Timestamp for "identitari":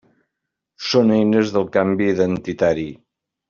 2.17-2.91